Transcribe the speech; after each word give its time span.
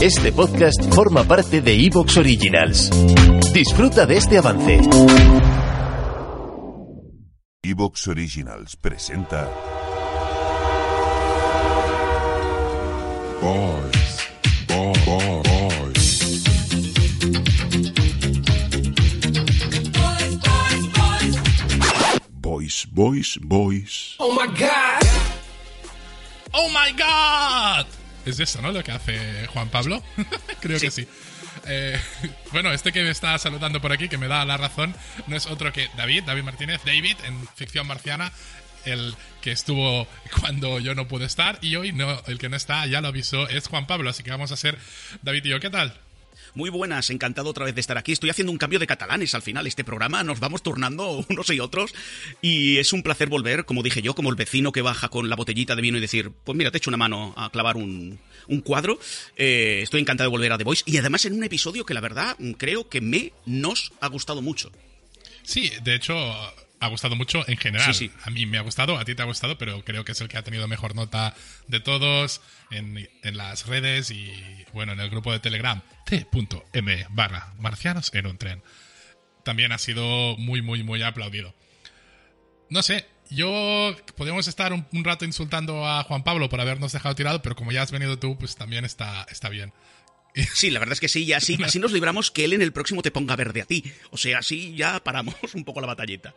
Este 0.00 0.30
podcast 0.30 0.80
forma 0.94 1.24
parte 1.24 1.60
de 1.60 1.74
Evox 1.74 2.16
Originals. 2.18 2.88
Disfruta 3.52 4.06
de 4.06 4.16
este 4.16 4.38
avance. 4.38 4.78
Evox 7.64 8.06
Originals 8.06 8.76
presenta 8.76 9.50
Boys, 13.42 14.28
boy, 14.68 14.92
boy, 15.04 15.42
boys. 15.42 16.44
Boys, 22.40 22.86
Boys, 22.92 23.38
Boys. 23.42 24.14
¡Oh 24.20 24.32
my 26.70 26.92
God! 26.92 27.97
Es 28.28 28.40
eso, 28.40 28.60
¿no? 28.60 28.72
Lo 28.72 28.84
que 28.84 28.92
hace 28.92 29.46
Juan 29.46 29.70
Pablo. 29.70 30.02
Creo 30.60 30.78
que 30.78 30.90
sí. 30.90 31.08
Eh, 31.66 31.98
bueno, 32.52 32.72
este 32.72 32.92
que 32.92 33.02
me 33.02 33.10
está 33.10 33.38
saludando 33.38 33.80
por 33.80 33.90
aquí, 33.90 34.08
que 34.08 34.18
me 34.18 34.28
da 34.28 34.44
la 34.44 34.58
razón, 34.58 34.94
no 35.26 35.36
es 35.36 35.46
otro 35.46 35.72
que 35.72 35.88
David, 35.96 36.24
David 36.24 36.42
Martínez, 36.42 36.82
David, 36.84 37.16
en 37.24 37.48
Ficción 37.56 37.86
Marciana, 37.86 38.30
el 38.84 39.14
que 39.40 39.52
estuvo 39.52 40.06
cuando 40.40 40.78
yo 40.78 40.94
no 40.94 41.08
pude 41.08 41.24
estar, 41.24 41.58
y 41.62 41.76
hoy 41.76 41.92
no, 41.92 42.22
el 42.26 42.38
que 42.38 42.50
no 42.50 42.56
está, 42.56 42.86
ya 42.86 43.00
lo 43.00 43.08
avisó, 43.08 43.48
es 43.48 43.66
Juan 43.66 43.86
Pablo, 43.86 44.10
así 44.10 44.22
que 44.22 44.30
vamos 44.30 44.50
a 44.50 44.54
hacer 44.54 44.78
David 45.22 45.46
y 45.46 45.48
yo. 45.48 45.60
¿Qué 45.60 45.70
tal? 45.70 45.98
Muy 46.54 46.70
buenas, 46.70 47.10
encantado 47.10 47.50
otra 47.50 47.64
vez 47.64 47.74
de 47.74 47.80
estar 47.80 47.98
aquí. 47.98 48.12
Estoy 48.12 48.30
haciendo 48.30 48.52
un 48.52 48.58
cambio 48.58 48.78
de 48.78 48.86
catalanes 48.86 49.34
al 49.34 49.42
final. 49.42 49.66
Este 49.66 49.84
programa 49.84 50.22
nos 50.24 50.40
vamos 50.40 50.62
turnando 50.62 51.24
unos 51.28 51.50
y 51.50 51.60
otros. 51.60 51.94
Y 52.42 52.78
es 52.78 52.92
un 52.92 53.02
placer 53.02 53.28
volver, 53.28 53.64
como 53.64 53.82
dije 53.82 54.02
yo, 54.02 54.14
como 54.14 54.30
el 54.30 54.36
vecino 54.36 54.72
que 54.72 54.82
baja 54.82 55.08
con 55.08 55.28
la 55.28 55.36
botellita 55.36 55.76
de 55.76 55.82
vino 55.82 55.98
y 55.98 56.00
decir: 56.00 56.30
Pues 56.44 56.56
mira, 56.56 56.70
te 56.70 56.78
echo 56.78 56.90
una 56.90 56.96
mano 56.96 57.34
a 57.36 57.50
clavar 57.50 57.76
un, 57.76 58.18
un 58.46 58.60
cuadro. 58.60 58.98
Eh, 59.36 59.80
estoy 59.82 60.00
encantado 60.00 60.30
de 60.30 60.36
volver 60.36 60.52
a 60.52 60.58
The 60.58 60.64
Voice. 60.64 60.84
Y 60.86 60.96
además 60.98 61.24
en 61.24 61.34
un 61.34 61.44
episodio 61.44 61.84
que 61.84 61.94
la 61.94 62.00
verdad 62.00 62.36
creo 62.56 62.88
que 62.88 63.00
me 63.00 63.32
nos 63.46 63.92
ha 64.00 64.08
gustado 64.08 64.42
mucho. 64.42 64.72
Sí, 65.42 65.70
de 65.82 65.94
hecho, 65.94 66.14
ha 66.80 66.88
gustado 66.88 67.16
mucho 67.16 67.48
en 67.48 67.56
general. 67.56 67.94
Sí, 67.94 68.08
sí. 68.08 68.14
A 68.24 68.30
mí 68.30 68.46
me 68.46 68.58
ha 68.58 68.62
gustado, 68.62 68.98
a 68.98 69.04
ti 69.04 69.14
te 69.14 69.22
ha 69.22 69.26
gustado, 69.26 69.58
pero 69.58 69.84
creo 69.84 70.04
que 70.04 70.12
es 70.12 70.20
el 70.20 70.28
que 70.28 70.38
ha 70.38 70.42
tenido 70.42 70.68
mejor 70.68 70.94
nota 70.94 71.34
de 71.66 71.80
todos 71.80 72.40
en, 72.70 73.08
en 73.22 73.36
las 73.36 73.66
redes 73.66 74.10
y, 74.10 74.32
bueno, 74.72 74.92
en 74.92 75.00
el 75.00 75.10
grupo 75.10 75.32
de 75.32 75.40
Telegram, 75.40 75.82
t.m 76.06 77.06
barra 77.10 77.52
marcianos 77.58 78.12
en 78.14 78.26
un 78.26 78.38
tren. 78.38 78.62
También 79.44 79.72
ha 79.72 79.78
sido 79.78 80.36
muy, 80.36 80.62
muy, 80.62 80.82
muy 80.82 81.02
aplaudido. 81.02 81.54
No 82.70 82.82
sé, 82.82 83.06
yo 83.30 83.96
podemos 84.16 84.46
estar 84.46 84.72
un, 84.72 84.86
un 84.92 85.04
rato 85.04 85.24
insultando 85.24 85.86
a 85.86 86.02
Juan 86.04 86.22
Pablo 86.22 86.48
por 86.48 86.60
habernos 86.60 86.92
dejado 86.92 87.14
tirado, 87.14 87.42
pero 87.42 87.56
como 87.56 87.72
ya 87.72 87.82
has 87.82 87.90
venido 87.90 88.18
tú, 88.18 88.38
pues 88.38 88.56
también 88.56 88.84
está, 88.84 89.26
está 89.30 89.48
bien. 89.48 89.72
Sí, 90.54 90.70
la 90.70 90.78
verdad 90.78 90.92
es 90.92 91.00
que 91.00 91.08
sí, 91.08 91.24
y 91.24 91.32
así, 91.32 91.58
así 91.64 91.78
nos 91.78 91.92
libramos 91.92 92.30
que 92.30 92.44
él 92.44 92.52
en 92.52 92.62
el 92.62 92.72
próximo 92.72 93.02
te 93.02 93.10
ponga 93.10 93.36
verde 93.36 93.62
a 93.62 93.64
ti. 93.64 93.84
O 94.10 94.16
sea, 94.16 94.38
así 94.38 94.74
ya 94.74 95.02
paramos 95.02 95.34
un 95.54 95.64
poco 95.64 95.80
la 95.80 95.86
batalleta. 95.86 96.34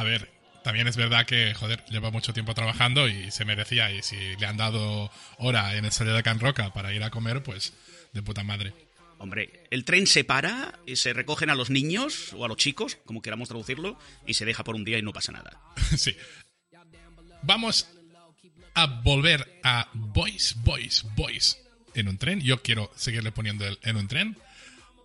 A 0.00 0.02
ver, 0.02 0.30
también 0.64 0.88
es 0.88 0.96
verdad 0.96 1.26
que, 1.26 1.52
joder, 1.52 1.84
lleva 1.90 2.10
mucho 2.10 2.32
tiempo 2.32 2.54
trabajando 2.54 3.06
y 3.06 3.30
se 3.30 3.44
merecía. 3.44 3.92
Y 3.92 4.02
si 4.02 4.16
le 4.36 4.46
han 4.46 4.56
dado 4.56 5.10
hora 5.36 5.76
en 5.76 5.84
el 5.84 5.92
salida 5.92 6.16
de 6.16 6.22
Can 6.22 6.40
Roca 6.40 6.72
para 6.72 6.94
ir 6.94 7.02
a 7.02 7.10
comer, 7.10 7.42
pues 7.42 7.74
de 8.14 8.22
puta 8.22 8.42
madre. 8.42 8.72
Hombre, 9.18 9.64
el 9.70 9.84
tren 9.84 10.06
se 10.06 10.24
para, 10.24 10.78
y 10.86 10.96
se 10.96 11.12
recogen 11.12 11.50
a 11.50 11.54
los 11.54 11.68
niños 11.68 12.32
o 12.32 12.46
a 12.46 12.48
los 12.48 12.56
chicos, 12.56 12.96
como 13.04 13.20
queramos 13.20 13.50
traducirlo, 13.50 13.98
y 14.26 14.32
se 14.32 14.46
deja 14.46 14.64
por 14.64 14.74
un 14.74 14.86
día 14.86 14.96
y 14.96 15.02
no 15.02 15.12
pasa 15.12 15.32
nada. 15.32 15.60
sí. 15.98 16.16
Vamos 17.42 17.86
a 18.72 18.86
volver 18.86 19.60
a 19.62 19.90
Boys, 19.92 20.56
Boys, 20.64 21.04
Boys 21.14 21.58
en 21.92 22.08
un 22.08 22.16
tren. 22.16 22.40
Yo 22.40 22.62
quiero 22.62 22.90
seguirle 22.96 23.32
poniendo 23.32 23.66
el 23.66 23.78
en 23.82 23.96
un 23.96 24.08
tren. 24.08 24.38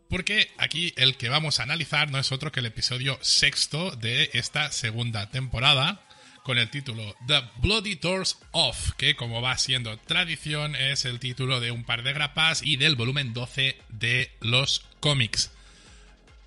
Porque 0.09 0.51
aquí 0.57 0.93
el 0.97 1.17
que 1.17 1.29
vamos 1.29 1.59
a 1.59 1.63
analizar 1.63 2.11
no 2.11 2.19
es 2.19 2.31
otro 2.31 2.51
que 2.51 2.59
el 2.59 2.67
episodio 2.67 3.17
sexto 3.21 3.91
de 3.91 4.29
esta 4.33 4.71
segunda 4.71 5.29
temporada, 5.29 6.01
con 6.43 6.59
el 6.59 6.69
título 6.69 7.15
The 7.25 7.41
Bloody 7.57 7.95
Doors 7.95 8.37
Off, 8.51 8.91
que 8.97 9.15
como 9.15 9.41
va 9.41 9.57
siendo 9.57 9.97
tradición 9.97 10.75
es 10.75 11.05
el 11.05 11.19
título 11.19 11.59
de 11.59 11.71
un 11.71 11.83
par 11.83 12.03
de 12.03 12.13
grapas 12.13 12.61
y 12.61 12.77
del 12.77 12.95
volumen 12.95 13.33
12 13.33 13.75
de 13.89 14.31
los 14.41 14.85
cómics. 14.99 15.51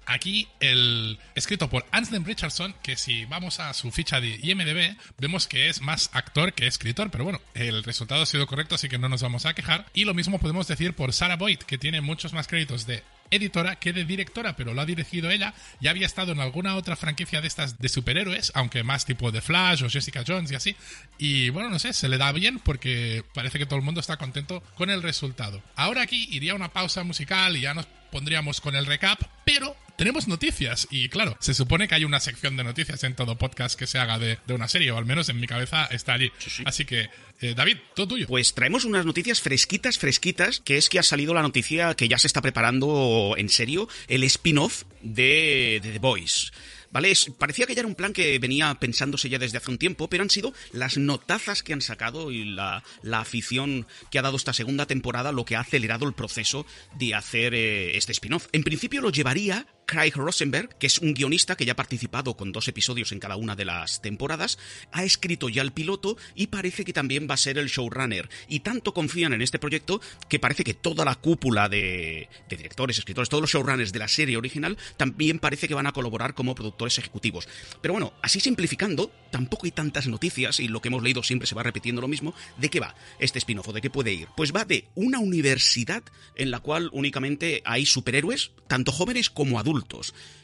Aquí 0.06 0.48
el 0.60 1.18
escrito 1.34 1.68
por 1.68 1.84
Anselm 1.90 2.24
Richardson, 2.24 2.74
que 2.82 2.96
si 2.96 3.26
vamos 3.26 3.60
a 3.60 3.74
su 3.74 3.90
ficha 3.90 4.20
de 4.20 4.38
IMDb, 4.40 4.96
vemos 5.18 5.46
que 5.46 5.68
es 5.68 5.82
más 5.82 6.08
actor 6.14 6.54
que 6.54 6.66
escritor, 6.66 7.10
pero 7.10 7.24
bueno, 7.24 7.42
el 7.54 7.82
resultado 7.82 8.22
ha 8.22 8.26
sido 8.26 8.46
correcto, 8.46 8.76
así 8.76 8.88
que 8.88 8.96
no 8.98 9.10
nos 9.10 9.20
vamos 9.20 9.44
a 9.44 9.52
quejar. 9.52 9.84
Y 9.92 10.04
lo 10.04 10.14
mismo 10.14 10.38
podemos 10.38 10.66
decir 10.66 10.94
por 10.94 11.12
Sarah 11.12 11.36
Boyd, 11.36 11.58
que 11.58 11.76
tiene 11.76 12.00
muchos 12.00 12.32
más 12.32 12.46
créditos 12.46 12.86
de 12.86 13.02
editora 13.30 13.76
que 13.76 13.92
de 13.92 14.04
directora, 14.04 14.56
pero 14.56 14.74
lo 14.74 14.80
ha 14.80 14.86
dirigido 14.86 15.30
ella. 15.30 15.54
Ya 15.80 15.90
había 15.90 16.06
estado 16.06 16.32
en 16.32 16.40
alguna 16.40 16.76
otra 16.76 16.96
franquicia 16.96 17.40
de 17.40 17.48
estas 17.48 17.78
de 17.78 17.88
superhéroes, 17.88 18.52
aunque 18.54 18.82
más 18.82 19.04
tipo 19.04 19.30
de 19.30 19.40
Flash 19.40 19.84
o 19.84 19.90
Jessica 19.90 20.24
Jones 20.26 20.50
y 20.50 20.54
así. 20.54 20.76
Y 21.18 21.50
bueno, 21.50 21.70
no 21.70 21.78
sé, 21.78 21.92
se 21.92 22.08
le 22.08 22.18
da 22.18 22.32
bien 22.32 22.58
porque 22.58 23.24
parece 23.34 23.58
que 23.58 23.66
todo 23.66 23.78
el 23.78 23.84
mundo 23.84 24.00
está 24.00 24.16
contento 24.16 24.62
con 24.74 24.90
el 24.90 25.02
resultado. 25.02 25.62
Ahora 25.76 26.02
aquí 26.02 26.28
iría 26.30 26.54
una 26.54 26.72
pausa 26.72 27.04
musical 27.04 27.56
y 27.56 27.62
ya 27.62 27.74
nos 27.74 27.86
pondríamos 28.10 28.60
con 28.60 28.74
el 28.74 28.86
recap, 28.86 29.20
pero 29.44 29.76
tenemos 29.98 30.28
noticias 30.28 30.88
y 30.90 31.08
claro, 31.10 31.36
se 31.40 31.52
supone 31.52 31.88
que 31.88 31.94
hay 31.96 32.04
una 32.04 32.20
sección 32.20 32.56
de 32.56 32.64
noticias 32.64 33.04
en 33.04 33.14
todo 33.14 33.36
podcast 33.36 33.78
que 33.78 33.86
se 33.86 33.98
haga 33.98 34.18
de, 34.18 34.38
de 34.46 34.54
una 34.54 34.68
serie, 34.68 34.90
o 34.92 34.96
al 34.96 35.04
menos 35.04 35.28
en 35.28 35.38
mi 35.40 35.46
cabeza 35.46 35.84
está 35.86 36.14
allí. 36.14 36.32
Así 36.64 36.84
que, 36.86 37.10
eh, 37.40 37.54
David, 37.54 37.76
todo 37.94 38.08
tuyo. 38.08 38.26
Pues 38.26 38.54
traemos 38.54 38.84
unas 38.84 39.04
noticias 39.04 39.40
fresquitas, 39.42 39.98
fresquitas, 39.98 40.60
que 40.60 40.78
es 40.78 40.88
que 40.88 40.98
ha 40.98 41.02
salido 41.02 41.34
la 41.34 41.42
noticia 41.42 41.94
que 41.94 42.08
ya 42.08 42.16
se 42.18 42.28
está 42.28 42.40
preparando 42.40 43.34
en 43.36 43.48
serio 43.48 43.88
el 44.06 44.24
spin-off 44.24 44.84
de, 45.02 45.80
de 45.82 45.92
The 45.92 45.98
Boys. 45.98 46.52
¿Vale? 46.90 47.10
Es- 47.10 47.30
parecía 47.38 47.66
que 47.66 47.74
ya 47.74 47.80
era 47.80 47.88
un 47.88 47.94
plan 47.94 48.14
que 48.14 48.38
venía 48.38 48.74
pensándose 48.80 49.28
ya 49.28 49.38
desde 49.38 49.58
hace 49.58 49.70
un 49.70 49.76
tiempo, 49.76 50.08
pero 50.08 50.22
han 50.22 50.30
sido 50.30 50.54
las 50.72 50.96
notazas 50.96 51.62
que 51.62 51.74
han 51.74 51.82
sacado 51.82 52.30
y 52.30 52.44
la, 52.46 52.82
la 53.02 53.20
afición 53.20 53.86
que 54.10 54.18
ha 54.18 54.22
dado 54.22 54.38
esta 54.38 54.54
segunda 54.54 54.86
temporada 54.86 55.30
lo 55.32 55.44
que 55.44 55.56
ha 55.56 55.60
acelerado 55.60 56.06
el 56.06 56.14
proceso 56.14 56.64
de 56.98 57.14
hacer 57.14 57.52
eh, 57.54 57.96
este 57.98 58.12
spin-off. 58.12 58.46
En 58.52 58.62
principio 58.62 59.02
lo 59.02 59.10
llevaría 59.10 59.66
Craig 59.88 60.12
Rosenberg, 60.16 60.76
que 60.76 60.86
es 60.86 60.98
un 60.98 61.14
guionista 61.14 61.56
que 61.56 61.64
ya 61.64 61.72
ha 61.72 61.76
participado 61.76 62.36
con 62.36 62.52
dos 62.52 62.68
episodios 62.68 63.10
en 63.10 63.20
cada 63.20 63.36
una 63.36 63.56
de 63.56 63.64
las 63.64 64.02
temporadas, 64.02 64.58
ha 64.92 65.02
escrito 65.02 65.48
ya 65.48 65.62
el 65.62 65.72
piloto 65.72 66.18
y 66.34 66.48
parece 66.48 66.84
que 66.84 66.92
también 66.92 67.26
va 67.28 67.34
a 67.34 67.38
ser 67.38 67.56
el 67.56 67.68
showrunner. 67.68 68.28
Y 68.48 68.60
tanto 68.60 68.92
confían 68.92 69.32
en 69.32 69.40
este 69.40 69.58
proyecto 69.58 70.02
que 70.28 70.38
parece 70.38 70.62
que 70.62 70.74
toda 70.74 71.06
la 71.06 71.14
cúpula 71.14 71.70
de, 71.70 72.28
de 72.50 72.56
directores, 72.58 72.98
escritores, 72.98 73.30
todos 73.30 73.40
los 73.40 73.50
showrunners 73.50 73.90
de 73.90 73.98
la 73.98 74.08
serie 74.08 74.36
original 74.36 74.76
también 74.98 75.38
parece 75.38 75.68
que 75.68 75.74
van 75.74 75.86
a 75.86 75.92
colaborar 75.92 76.34
como 76.34 76.54
productores 76.54 76.98
ejecutivos. 76.98 77.48
Pero 77.80 77.94
bueno, 77.94 78.12
así 78.20 78.40
simplificando, 78.40 79.10
tampoco 79.30 79.64
hay 79.64 79.72
tantas 79.72 80.06
noticias 80.06 80.60
y 80.60 80.68
lo 80.68 80.82
que 80.82 80.88
hemos 80.88 81.02
leído 81.02 81.22
siempre 81.22 81.46
se 81.46 81.54
va 81.54 81.62
repitiendo 81.62 82.02
lo 82.02 82.08
mismo. 82.08 82.34
¿De 82.58 82.68
qué 82.68 82.78
va 82.78 82.94
este 83.18 83.38
spin-off 83.38 83.72
de 83.72 83.80
qué 83.80 83.88
puede 83.88 84.12
ir? 84.12 84.28
Pues 84.36 84.54
va 84.54 84.66
de 84.66 84.86
una 84.94 85.18
universidad 85.18 86.02
en 86.34 86.50
la 86.50 86.60
cual 86.60 86.90
únicamente 86.92 87.62
hay 87.64 87.86
superhéroes, 87.86 88.50
tanto 88.66 88.92
jóvenes 88.92 89.30
como 89.30 89.58
adultos. 89.58 89.77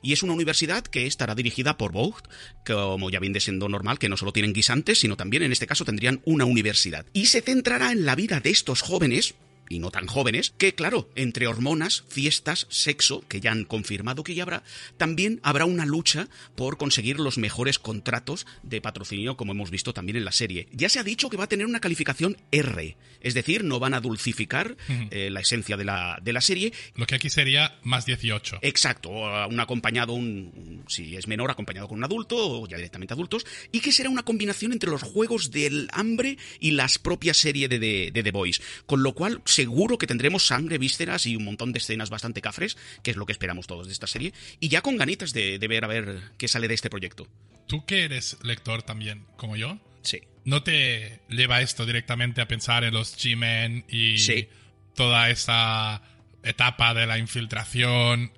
Y 0.02 0.12
es 0.12 0.22
una 0.22 0.32
universidad 0.32 0.84
que 0.84 1.06
estará 1.06 1.34
dirigida 1.34 1.76
por 1.76 1.92
Vogt, 1.92 2.26
como 2.66 3.10
ya 3.10 3.20
viene 3.20 3.40
siendo 3.40 3.68
normal, 3.68 3.98
que 3.98 4.08
no 4.08 4.16
solo 4.16 4.32
tienen 4.32 4.52
guisantes, 4.52 5.00
sino 5.00 5.16
también 5.16 5.42
en 5.42 5.52
este 5.52 5.66
caso 5.66 5.84
tendrían 5.84 6.20
una 6.24 6.44
universidad. 6.44 7.06
Y 7.12 7.26
se 7.26 7.40
centrará 7.40 7.92
en 7.92 8.04
la 8.04 8.14
vida 8.14 8.40
de 8.40 8.50
estos 8.50 8.82
jóvenes, 8.82 9.34
y 9.74 9.78
no 9.78 9.90
tan 9.90 10.06
jóvenes, 10.06 10.54
que 10.56 10.74
claro, 10.74 11.10
entre 11.16 11.46
hormonas, 11.46 12.04
fiestas, 12.08 12.66
sexo, 12.70 13.24
que 13.28 13.40
ya 13.40 13.52
han 13.52 13.64
confirmado 13.64 14.24
que 14.24 14.34
ya 14.34 14.44
habrá, 14.44 14.62
también 14.96 15.40
habrá 15.42 15.64
una 15.64 15.84
lucha 15.84 16.28
por 16.54 16.78
conseguir 16.78 17.18
los 17.18 17.38
mejores 17.38 17.78
contratos 17.78 18.46
de 18.62 18.80
patrocinio, 18.80 19.36
como 19.36 19.52
hemos 19.52 19.70
visto 19.70 19.92
también 19.92 20.16
en 20.16 20.24
la 20.24 20.32
serie. 20.32 20.68
Ya 20.72 20.88
se 20.88 21.00
ha 21.00 21.04
dicho 21.04 21.28
que 21.28 21.36
va 21.36 21.44
a 21.44 21.48
tener 21.48 21.66
una 21.66 21.80
calificación 21.80 22.36
R, 22.52 22.96
es 23.20 23.34
decir, 23.34 23.64
no 23.64 23.80
van 23.80 23.94
a 23.94 24.00
dulcificar 24.00 24.76
eh, 25.10 25.30
la 25.30 25.40
esencia 25.40 25.76
de 25.76 25.84
la, 25.84 26.18
de 26.22 26.32
la 26.32 26.40
serie, 26.40 26.72
Lo 26.94 27.06
que 27.06 27.16
aquí 27.16 27.30
sería 27.30 27.78
más 27.82 28.06
18. 28.06 28.58
Exacto, 28.62 29.10
un 29.10 29.60
acompañado, 29.60 30.12
un, 30.12 30.84
si 30.86 31.16
es 31.16 31.26
menor, 31.26 31.50
acompañado 31.50 31.88
con 31.88 31.98
un 31.98 32.04
adulto, 32.04 32.36
o 32.36 32.68
ya 32.68 32.76
directamente 32.76 33.14
adultos, 33.14 33.44
y 33.72 33.80
que 33.80 33.92
será 33.92 34.10
una 34.10 34.22
combinación 34.22 34.72
entre 34.72 34.90
los 34.90 35.02
juegos 35.02 35.50
del 35.50 35.88
hambre 35.92 36.38
y 36.60 36.72
las 36.72 36.98
propias 36.98 37.38
series 37.38 37.68
de, 37.68 37.78
de, 37.78 38.10
de 38.12 38.22
The 38.22 38.30
Boys. 38.30 38.60
Con 38.86 39.02
lo 39.02 39.14
cual, 39.14 39.40
seguro 39.64 39.96
que 39.96 40.06
tendremos 40.06 40.46
sangre, 40.46 40.76
vísceras 40.76 41.24
y 41.24 41.36
un 41.36 41.44
montón 41.44 41.72
de 41.72 41.78
escenas 41.78 42.10
bastante 42.10 42.42
cafres, 42.42 42.76
que 43.02 43.10
es 43.12 43.16
lo 43.16 43.24
que 43.24 43.32
esperamos 43.32 43.66
todos 43.66 43.86
de 43.86 43.94
esta 43.94 44.06
serie, 44.06 44.34
y 44.60 44.68
ya 44.68 44.82
con 44.82 44.98
ganitas 44.98 45.32
de, 45.32 45.58
de 45.58 45.68
ver 45.68 45.84
a 45.84 45.88
ver 45.88 46.20
qué 46.36 46.48
sale 46.48 46.68
de 46.68 46.74
este 46.74 46.90
proyecto. 46.90 47.26
Tú 47.66 47.86
que 47.86 48.04
eres 48.04 48.36
lector 48.42 48.82
también, 48.82 49.24
como 49.38 49.56
yo, 49.56 49.78
Sí. 50.02 50.20
¿no 50.44 50.62
te 50.62 51.20
lleva 51.30 51.62
esto 51.62 51.86
directamente 51.86 52.42
a 52.42 52.46
pensar 52.48 52.84
en 52.84 52.92
los 52.92 53.16
G-Men 53.16 53.86
y 53.88 54.18
Sí. 54.18 54.48
toda 54.94 55.30
esa 55.30 56.02
etapa 56.42 56.92
de 56.92 57.06
la 57.06 57.16
infiltración? 57.18 58.32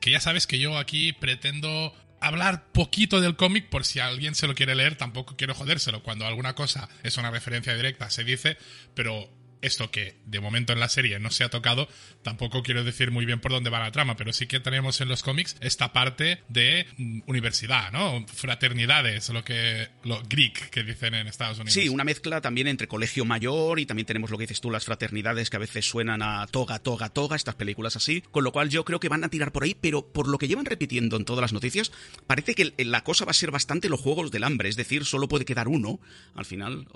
Que 0.00 0.12
ya 0.12 0.20
sabes 0.20 0.46
que 0.46 0.60
yo 0.60 0.78
aquí 0.78 1.12
pretendo 1.12 1.92
hablar 2.20 2.70
poquito 2.70 3.20
del 3.20 3.34
cómic 3.34 3.68
por 3.68 3.84
si 3.84 3.98
alguien 3.98 4.36
se 4.36 4.46
lo 4.46 4.54
quiere 4.54 4.76
leer, 4.76 4.94
tampoco 4.94 5.34
quiero 5.36 5.54
jodérselo. 5.56 6.04
Cuando 6.04 6.24
alguna 6.24 6.54
cosa 6.54 6.88
es 7.02 7.16
una 7.16 7.32
referencia 7.32 7.74
directa 7.74 8.08
se 8.10 8.22
dice, 8.22 8.56
pero 8.94 9.28
esto 9.62 9.90
que 9.90 10.14
de 10.26 10.40
momento 10.40 10.72
en 10.72 10.80
la 10.80 10.88
serie 10.88 11.18
no 11.18 11.30
se 11.30 11.44
ha 11.44 11.48
tocado, 11.48 11.88
tampoco 12.22 12.62
quiero 12.62 12.84
decir 12.84 13.10
muy 13.10 13.26
bien 13.26 13.40
por 13.40 13.52
dónde 13.52 13.70
va 13.70 13.80
la 13.80 13.92
trama, 13.92 14.16
pero 14.16 14.32
sí 14.32 14.46
que 14.46 14.60
tenemos 14.60 15.00
en 15.00 15.08
los 15.08 15.22
cómics 15.22 15.56
esta 15.60 15.92
parte 15.92 16.42
de 16.48 16.86
mm, 16.96 17.20
universidad, 17.26 17.92
¿no? 17.92 18.24
Fraternidades, 18.26 19.28
lo 19.30 19.44
que 19.44 19.88
lo 20.04 20.22
Greek 20.28 20.70
que 20.70 20.82
dicen 20.82 21.14
en 21.14 21.26
Estados 21.26 21.58
Unidos. 21.58 21.74
Sí, 21.74 21.88
una 21.88 22.04
mezcla 22.04 22.40
también 22.40 22.66
entre 22.68 22.88
colegio 22.88 23.24
mayor 23.24 23.80
y 23.80 23.86
también 23.86 24.06
tenemos 24.06 24.30
lo 24.30 24.38
que 24.38 24.44
dices 24.44 24.60
tú, 24.60 24.70
las 24.70 24.84
fraternidades 24.84 25.50
que 25.50 25.56
a 25.56 25.60
veces 25.60 25.86
suenan 25.86 26.22
a 26.22 26.46
toga, 26.46 26.78
toga, 26.78 27.08
toga, 27.08 27.36
estas 27.36 27.54
películas 27.54 27.96
así, 27.96 28.22
con 28.30 28.44
lo 28.44 28.52
cual 28.52 28.68
yo 28.70 28.84
creo 28.84 29.00
que 29.00 29.08
van 29.08 29.24
a 29.24 29.28
tirar 29.28 29.52
por 29.52 29.64
ahí, 29.64 29.76
pero 29.78 30.06
por 30.06 30.28
lo 30.28 30.38
que 30.38 30.48
llevan 30.48 30.64
repitiendo 30.64 31.16
en 31.16 31.24
todas 31.24 31.42
las 31.42 31.52
noticias, 31.52 31.92
parece 32.26 32.54
que 32.54 32.72
la 32.78 33.04
cosa 33.04 33.24
va 33.24 33.30
a 33.30 33.34
ser 33.34 33.50
bastante 33.50 33.88
los 33.88 34.00
juegos 34.00 34.30
del 34.30 34.44
hambre, 34.44 34.68
es 34.68 34.76
decir, 34.76 35.04
solo 35.04 35.28
puede 35.28 35.44
quedar 35.44 35.68
uno 35.68 36.00
al 36.34 36.44
final 36.44 36.86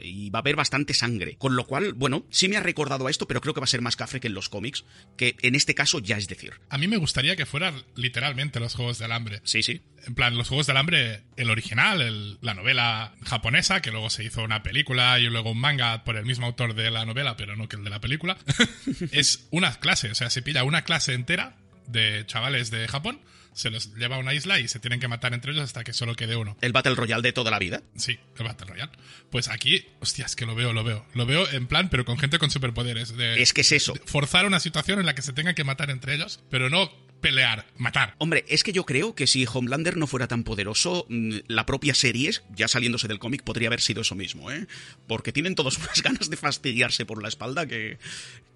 y 0.00 0.30
va 0.30 0.38
a 0.38 0.42
haber 0.42 0.56
bastante 0.56 0.94
sangre, 0.94 1.36
con 1.36 1.56
lo 1.56 1.66
cual, 1.66 1.92
bueno, 1.94 2.09
sí 2.30 2.48
me 2.48 2.56
ha 2.56 2.60
recordado 2.62 3.06
a 3.06 3.10
esto, 3.10 3.26
pero 3.28 3.40
creo 3.40 3.54
que 3.54 3.60
va 3.60 3.64
a 3.64 3.68
ser 3.68 3.80
más 3.82 3.96
cafre 3.96 4.20
que 4.20 4.28
en 4.28 4.34
los 4.34 4.48
cómics, 4.48 4.84
que 5.16 5.36
en 5.42 5.54
este 5.54 5.74
caso 5.74 5.98
ya 5.98 6.16
es 6.16 6.28
decir. 6.28 6.52
A 6.68 6.78
mí 6.78 6.88
me 6.88 6.96
gustaría 6.96 7.36
que 7.36 7.46
fueran 7.46 7.84
literalmente 7.94 8.60
los 8.60 8.74
Juegos 8.74 8.98
del 8.98 9.12
Hambre. 9.12 9.40
Sí, 9.44 9.62
sí. 9.62 9.82
En 10.06 10.14
plan, 10.14 10.36
los 10.36 10.48
Juegos 10.48 10.66
del 10.66 10.76
Hambre, 10.76 11.22
el 11.36 11.50
original, 11.50 12.00
el- 12.00 12.38
la 12.40 12.54
novela 12.54 13.14
japonesa, 13.24 13.80
que 13.82 13.90
luego 13.90 14.10
se 14.10 14.24
hizo 14.24 14.42
una 14.42 14.62
película 14.62 15.18
y 15.18 15.24
luego 15.24 15.50
un 15.52 15.58
manga 15.60 16.04
por 16.04 16.16
el 16.16 16.24
mismo 16.24 16.46
autor 16.46 16.74
de 16.74 16.90
la 16.90 17.04
novela, 17.04 17.36
pero 17.36 17.54
no 17.56 17.68
que 17.68 17.76
el 17.76 17.84
de 17.84 17.90
la 17.90 18.00
película, 18.00 18.36
es 19.12 19.46
una 19.50 19.72
clase, 19.78 20.10
o 20.10 20.14
sea, 20.14 20.30
se 20.30 20.42
pilla 20.42 20.64
una 20.64 20.82
clase 20.84 21.12
entera 21.14 21.56
de 21.90 22.24
chavales 22.26 22.70
de 22.70 22.86
Japón, 22.88 23.20
se 23.52 23.70
los 23.70 23.94
lleva 23.94 24.16
a 24.16 24.18
una 24.18 24.34
isla 24.34 24.58
y 24.60 24.68
se 24.68 24.78
tienen 24.78 25.00
que 25.00 25.08
matar 25.08 25.34
entre 25.34 25.52
ellos 25.52 25.64
hasta 25.64 25.84
que 25.84 25.92
solo 25.92 26.14
quede 26.14 26.36
uno. 26.36 26.56
El 26.60 26.72
Battle 26.72 26.94
Royale 26.94 27.22
de 27.22 27.32
toda 27.32 27.50
la 27.50 27.58
vida. 27.58 27.82
Sí, 27.96 28.18
el 28.38 28.44
Battle 28.44 28.66
Royale. 28.68 28.92
Pues 29.30 29.48
aquí, 29.48 29.86
hostias, 30.00 30.36
que 30.36 30.46
lo 30.46 30.54
veo, 30.54 30.72
lo 30.72 30.84
veo. 30.84 31.04
Lo 31.14 31.26
veo 31.26 31.48
en 31.50 31.66
plan, 31.66 31.88
pero 31.90 32.04
con 32.04 32.18
gente 32.18 32.38
con 32.38 32.50
superpoderes. 32.50 33.16
De, 33.16 33.42
Es 33.42 33.52
que 33.52 33.62
es 33.62 33.72
eso. 33.72 33.94
forzar 34.06 34.46
una 34.46 34.60
situación 34.60 34.98
en 35.00 35.06
la 35.06 35.14
que 35.14 35.22
se 35.22 35.32
tengan 35.32 35.54
que 35.54 35.64
matar 35.64 35.90
entre 35.90 36.14
ellos, 36.14 36.40
pero 36.50 36.70
no 36.70 36.90
pelear, 37.20 37.66
matar. 37.76 38.14
Hombre, 38.18 38.44
es 38.48 38.62
que 38.64 38.72
yo 38.72 38.84
creo 38.86 39.14
que 39.14 39.26
si 39.26 39.46
Homelander 39.52 39.96
no 39.96 40.06
fuera 40.06 40.26
tan 40.26 40.42
poderoso, 40.42 41.06
mm, 41.08 41.36
la 41.48 41.66
propia 41.66 41.94
serie, 41.94 42.30
ya 42.54 42.66
saliéndose 42.66 43.08
del 43.08 43.18
cómic, 43.18 43.42
podría 43.42 43.68
haber 43.68 43.80
sido 43.80 44.00
eso 44.00 44.14
mismo, 44.14 44.50
¿eh? 44.50 44.66
Porque 45.06 45.32
tienen 45.32 45.54
todos 45.54 45.76
unas 45.78 46.02
ganas 46.02 46.30
de 46.30 46.36
fastidiarse 46.36 47.04
por 47.04 47.22
la 47.22 47.28
espalda 47.28 47.66
que, 47.66 47.98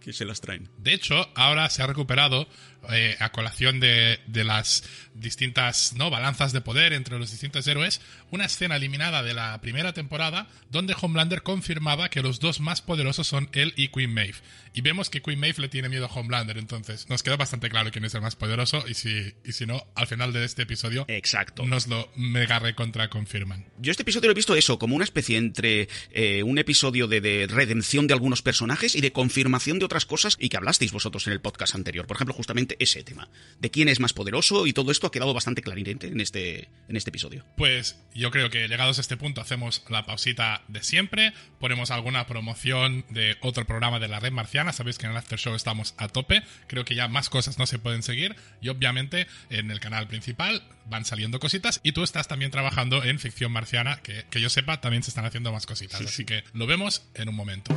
que 0.05 0.12
se 0.12 0.25
las 0.25 0.41
traen. 0.41 0.69
De 0.79 0.93
hecho, 0.93 1.31
ahora 1.35 1.69
se 1.71 1.83
ha 1.83 1.87
recuperado, 1.87 2.47
eh, 2.93 3.17
a 3.19 3.33
colación 3.33 3.81
de, 3.81 4.21
de 4.27 4.45
las 4.45 4.85
distintas 5.15 5.95
¿no? 5.95 6.11
balanzas 6.11 6.53
de 6.53 6.61
poder 6.61 6.93
entre 6.93 7.19
los 7.19 7.31
distintos 7.31 7.67
héroes, 7.67 8.01
una 8.31 8.45
escena 8.45 8.77
eliminada 8.77 9.23
de 9.23 9.33
la 9.33 9.61
primera 9.61 9.93
temporada 9.93 10.49
donde 10.71 10.95
Homelander 11.01 11.43
confirmaba 11.43 12.11
que 12.11 12.21
los 12.21 12.41
dos 12.41 12.61
más 12.61 12.83
poderosos 12.83 13.27
son 13.27 13.49
él 13.53 13.73
y 13.77 13.89
Queen 13.89 14.12
Maeve. 14.12 14.35
Y 14.75 14.81
vemos 14.81 15.09
que 15.09 15.23
Queen 15.23 15.39
Maeve 15.39 15.62
le 15.62 15.69
tiene 15.69 15.89
miedo 15.89 16.06
a 16.06 16.12
Homelander, 16.12 16.59
entonces 16.59 17.09
nos 17.09 17.23
queda 17.23 17.37
bastante 17.37 17.71
claro 17.71 17.91
quién 17.91 18.05
es 18.05 18.15
el 18.15 18.21
más 18.21 18.37
poderoso 18.37 18.85
y 18.87 18.95
si, 18.95 19.33
y 19.45 19.53
si 19.53 19.67
no, 19.67 19.87
al 19.95 20.06
final 20.06 20.33
de 20.33 20.45
este 20.45 20.62
episodio 20.62 21.06
Exacto. 21.09 21.65
nos 21.65 21.87
lo 21.87 22.11
mega 22.17 22.59
recontra 22.59 23.09
confirman. 23.09 23.65
Yo 23.79 23.93
este 23.93 24.03
episodio 24.03 24.29
lo 24.29 24.33
he 24.33 24.35
visto 24.35 24.56
eso, 24.56 24.79
como 24.79 24.97
una 24.97 25.05
especie 25.05 25.39
entre 25.39 25.89
eh, 26.11 26.43
un 26.43 26.59
episodio 26.59 27.06
de, 27.06 27.21
de 27.21 27.47
redención 27.47 28.06
de 28.06 28.15
algunos 28.15 28.43
personajes 28.43 28.95
y 28.95 29.01
de 29.01 29.12
confirmación 29.12 29.79
de 29.79 29.87
otras 29.94 30.06
cosas 30.06 30.37
y 30.41 30.49
que 30.49 30.56
hablasteis 30.56 30.91
vosotros 30.91 31.26
en 31.29 31.35
el 31.35 31.41
podcast 31.41 31.76
anterior. 31.76 32.06
Por 32.06 32.17
ejemplo, 32.17 32.35
justamente 32.35 32.76
ese 32.81 33.05
tema, 33.05 33.29
de 33.61 33.70
quién 33.70 33.88
es 33.88 34.00
más 34.00 34.12
poderoso 34.12 34.67
y 34.67 34.73
todo 34.73 34.91
esto 34.91 35.06
ha 35.06 35.12
quedado 35.12 35.32
bastante 35.32 35.62
clarinete 35.62 36.08
en 36.08 36.20
este, 36.20 36.69
en 36.88 36.96
este 36.96 37.11
episodio. 37.11 37.44
Pues 37.56 37.96
yo 38.12 38.31
creo 38.32 38.50
que 38.50 38.67
llegados 38.67 38.99
a 38.99 39.00
este 39.00 39.17
punto 39.17 39.41
hacemos 39.41 39.85
la 39.88 40.05
pausita 40.05 40.62
de 40.67 40.82
siempre, 40.82 41.32
ponemos 41.61 41.93
alguna 41.93 42.26
promoción 42.26 43.05
de 43.11 43.37
otro 43.41 43.67
programa 43.67 44.00
de 44.00 44.08
la 44.08 44.19
red 44.19 44.32
marciana, 44.32 44.73
sabéis 44.73 44.99
que 44.99 45.06
en 45.06 45.12
el 45.12 45.19
After 45.19 45.38
Show 45.38 45.55
estamos 45.55 45.94
a 45.96 46.08
tope, 46.08 46.43
creo 46.67 46.85
que 46.85 46.96
ya 46.96 47.06
más 47.06 47.31
cosas 47.31 47.58
no 47.58 47.67
se 47.67 47.79
pueden 47.79 48.02
seguir. 48.02 48.35
Y 48.61 48.69
obviamente 48.69 49.29
en 49.50 49.70
el 49.70 49.79
canal 49.79 50.08
principal 50.08 50.62
van 50.87 51.05
saliendo 51.05 51.38
cositas. 51.38 51.81
Y 51.82 51.93
tú 51.93 52.02
estás 52.02 52.29
también 52.29 52.50
trabajando 52.50 53.05
en 53.05 53.19
ficción 53.19 53.52
marciana, 53.52 54.00
que, 54.02 54.25
que 54.31 54.41
yo 54.41 54.50
sepa 54.50 54.81
también 54.81 55.02
se 55.02 55.11
están 55.11 55.25
haciendo 55.25 55.52
más 55.52 55.67
cositas, 55.67 56.00
así 56.00 56.25
que 56.25 56.44
lo 56.52 56.67
vemos 56.67 57.06
en 57.14 57.29
un 57.29 57.35
momento. 57.35 57.75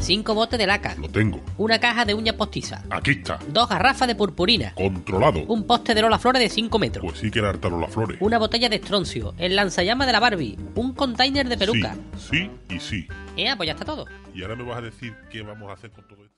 Cinco 0.00 0.34
botes 0.34 0.58
de 0.58 0.66
laca. 0.66 0.94
Lo 0.98 1.08
tengo. 1.08 1.40
Una 1.58 1.78
caja 1.78 2.04
de 2.04 2.14
uña 2.14 2.32
postiza. 2.32 2.82
Aquí 2.90 3.10
está. 3.12 3.38
Dos 3.48 3.68
garrafas 3.68 4.08
de 4.08 4.14
purpurina. 4.14 4.72
Controlado. 4.74 5.40
Un 5.48 5.64
poste 5.64 5.94
de 5.94 6.02
Lola 6.02 6.18
Flores 6.18 6.40
de 6.40 6.48
5 6.48 6.78
metros. 6.78 7.04
Pues 7.04 7.18
sí 7.18 7.30
que 7.30 7.40
era 7.40 7.50
hartaron 7.50 7.80
las 7.80 7.92
flores. 7.92 8.16
Una 8.20 8.38
botella 8.38 8.68
de 8.68 8.76
estroncio. 8.76 9.34
El 9.38 9.56
lanzallamas 9.56 10.06
de 10.06 10.12
la 10.12 10.20
Barbie. 10.20 10.56
Un 10.76 10.94
container 10.94 11.48
de 11.48 11.58
peluca. 11.58 11.96
Sí, 12.16 12.50
sí 12.68 12.74
y 12.74 12.80
sí. 12.80 13.08
Eh, 13.36 13.52
pues 13.56 13.66
ya 13.66 13.72
está 13.72 13.84
todo. 13.84 14.06
Y 14.34 14.42
ahora 14.42 14.56
me 14.56 14.62
vas 14.64 14.78
a 14.78 14.82
decir 14.82 15.14
qué 15.30 15.42
vamos 15.42 15.68
a 15.68 15.74
hacer 15.74 15.90
con 15.90 16.06
todo 16.06 16.24
esto. 16.24 16.37